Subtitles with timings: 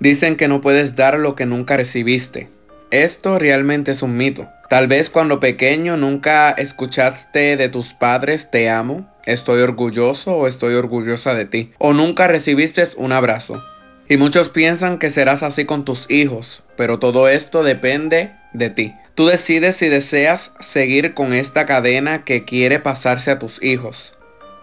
[0.00, 2.48] Dicen que no puedes dar lo que nunca recibiste.
[2.90, 4.48] Esto realmente es un mito.
[4.68, 10.74] Tal vez cuando pequeño nunca escuchaste de tus padres te amo, estoy orgulloso o estoy
[10.74, 11.72] orgullosa de ti.
[11.78, 13.62] O nunca recibiste un abrazo.
[14.08, 18.94] Y muchos piensan que serás así con tus hijos, pero todo esto depende de ti.
[19.14, 24.12] Tú decides si deseas seguir con esta cadena que quiere pasarse a tus hijos.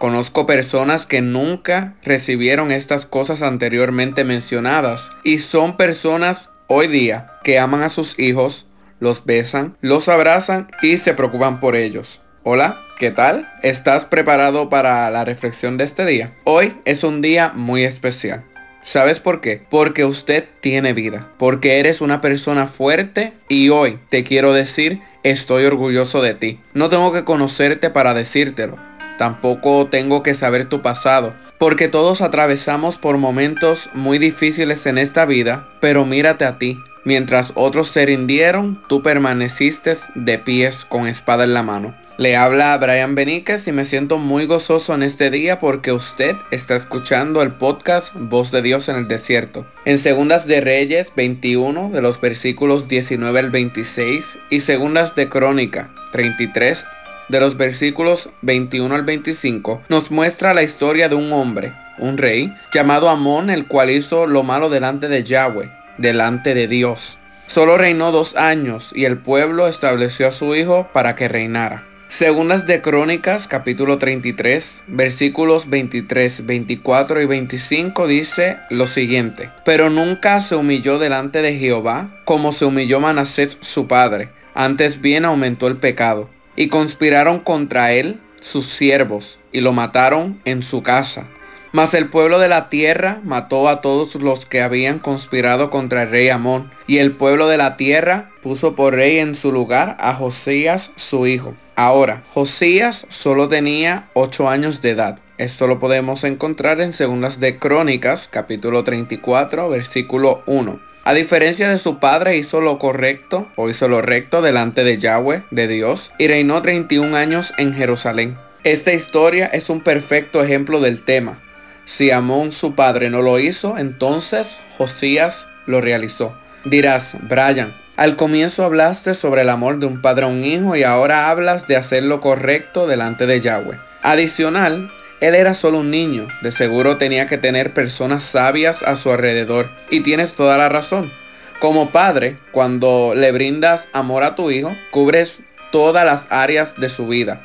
[0.02, 7.60] Conozco personas que nunca recibieron estas cosas anteriormente mencionadas y son personas hoy día que
[7.60, 8.66] aman a sus hijos,
[8.98, 12.20] los besan, los abrazan y se preocupan por ellos.
[12.42, 13.48] Hola, ¿qué tal?
[13.62, 16.34] ¿Estás preparado para la reflexión de este día?
[16.42, 18.42] Hoy es un día muy especial.
[18.82, 19.62] ¿Sabes por qué?
[19.70, 25.64] Porque usted tiene vida, porque eres una persona fuerte y hoy te quiero decir, estoy
[25.64, 26.58] orgulloso de ti.
[26.74, 28.90] No tengo que conocerte para decírtelo.
[29.22, 35.26] Tampoco tengo que saber tu pasado, porque todos atravesamos por momentos muy difíciles en esta
[35.26, 36.80] vida, pero mírate a ti.
[37.04, 41.94] Mientras otros se rindieron, tú permaneciste de pies con espada en la mano.
[42.18, 46.34] Le habla a Brian Beníquez y me siento muy gozoso en este día porque usted
[46.50, 49.64] está escuchando el podcast Voz de Dios en el Desierto.
[49.84, 55.90] En Segundas de Reyes 21 de los versículos 19 al 26 y Segundas de Crónica
[56.10, 56.86] 33
[57.32, 62.52] de los versículos 21 al 25 nos muestra la historia de un hombre, un rey,
[62.72, 67.18] llamado Amón, el cual hizo lo malo delante de Yahweh, delante de Dios.
[67.46, 71.88] Solo reinó dos años y el pueblo estableció a su hijo para que reinara.
[72.08, 79.50] Segundas de Crónicas, capítulo 33, versículos 23, 24 y 25 dice lo siguiente.
[79.64, 84.28] Pero nunca se humilló delante de Jehová como se humilló Manasés su padre.
[84.54, 86.28] Antes bien aumentó el pecado.
[86.56, 91.28] Y conspiraron contra él sus siervos y lo mataron en su casa.
[91.72, 96.10] Mas el pueblo de la tierra mató a todos los que habían conspirado contra el
[96.10, 96.70] rey Amón.
[96.86, 101.26] Y el pueblo de la tierra puso por rey en su lugar a Josías su
[101.26, 101.54] hijo.
[101.74, 105.18] Ahora, Josías solo tenía 8 años de edad.
[105.38, 110.91] Esto lo podemos encontrar en Segundas de Crónicas, capítulo 34, versículo 1.
[111.04, 115.42] A diferencia de su padre, hizo lo correcto o hizo lo recto delante de Yahweh,
[115.50, 118.38] de Dios, y reinó 31 años en Jerusalén.
[118.62, 121.42] Esta historia es un perfecto ejemplo del tema.
[121.84, 126.38] Si Amón su padre no lo hizo, entonces Josías lo realizó.
[126.64, 130.84] Dirás, Brian, al comienzo hablaste sobre el amor de un padre a un hijo y
[130.84, 133.78] ahora hablas de hacer lo correcto delante de Yahweh.
[134.02, 139.12] Adicional, él era solo un niño, de seguro tenía que tener personas sabias a su
[139.12, 139.70] alrededor.
[139.88, 141.12] Y tienes toda la razón.
[141.60, 145.38] Como padre, cuando le brindas amor a tu hijo, cubres
[145.70, 147.40] todas las áreas de su vida.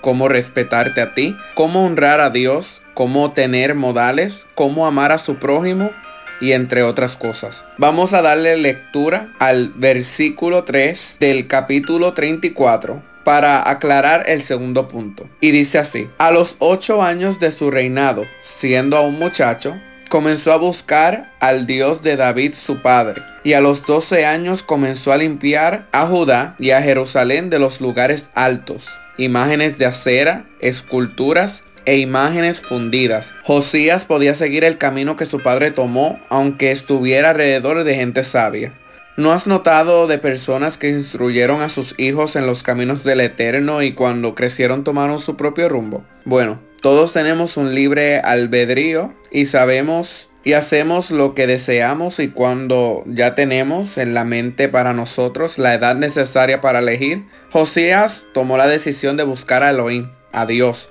[0.00, 5.36] Cómo respetarte a ti, cómo honrar a Dios, cómo tener modales, cómo amar a su
[5.36, 5.92] prójimo
[6.40, 7.64] y entre otras cosas.
[7.78, 15.28] Vamos a darle lectura al versículo 3 del capítulo 34 para aclarar el segundo punto.
[15.40, 20.56] Y dice así, a los ocho años de su reinado, siendo aún muchacho, comenzó a
[20.56, 25.86] buscar al Dios de David su padre, y a los doce años comenzó a limpiar
[25.92, 32.60] a Judá y a Jerusalén de los lugares altos, imágenes de acera, esculturas e imágenes
[32.60, 33.34] fundidas.
[33.44, 38.72] Josías podía seguir el camino que su padre tomó, aunque estuviera alrededor de gente sabia.
[39.20, 43.82] ¿No has notado de personas que instruyeron a sus hijos en los caminos del Eterno
[43.82, 46.06] y cuando crecieron tomaron su propio rumbo?
[46.24, 53.04] Bueno, todos tenemos un libre albedrío y sabemos y hacemos lo que deseamos y cuando
[53.06, 58.68] ya tenemos en la mente para nosotros la edad necesaria para elegir, Josías tomó la
[58.68, 60.88] decisión de buscar a Elohim, a Dios,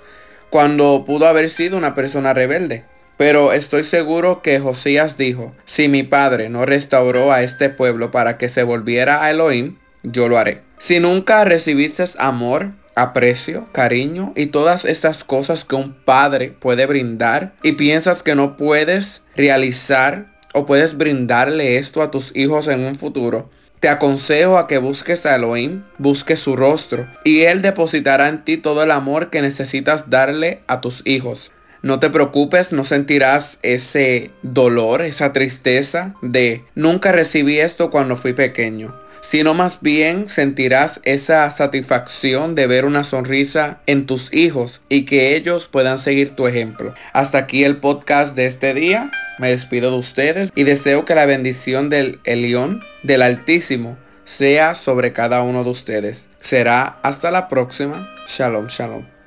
[0.52, 2.86] cuando pudo haber sido una persona rebelde.
[3.20, 8.38] Pero estoy seguro que Josías dijo, si mi padre no restauró a este pueblo para
[8.38, 10.62] que se volviera a Elohim, yo lo haré.
[10.78, 17.56] Si nunca recibiste amor, aprecio, cariño y todas estas cosas que un padre puede brindar
[17.62, 22.96] y piensas que no puedes realizar o puedes brindarle esto a tus hijos en un
[22.96, 23.50] futuro,
[23.82, 28.56] te aconsejo a que busques a Elohim, busques su rostro, y Él depositará en ti
[28.56, 31.52] todo el amor que necesitas darle a tus hijos.
[31.82, 38.34] No te preocupes, no sentirás ese dolor, esa tristeza de nunca recibí esto cuando fui
[38.34, 45.06] pequeño sino más bien sentirás esa satisfacción de ver una sonrisa en tus hijos y
[45.06, 46.94] que ellos puedan seguir tu ejemplo.
[47.14, 49.12] Hasta aquí el podcast de este día.
[49.38, 55.14] Me despido de ustedes y deseo que la bendición del Elión, del Altísimo, sea sobre
[55.14, 56.28] cada uno de ustedes.
[56.40, 58.10] Será hasta la próxima.
[58.28, 59.19] Shalom, shalom.